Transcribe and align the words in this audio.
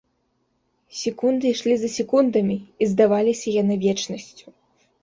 Секунды 1.01 1.45
ішлі 1.57 1.75
за 1.83 1.89
секундамі 1.97 2.57
і 2.81 2.89
здаваліся 2.95 3.57
яны 3.61 3.75
вечнасцю. 3.87 4.47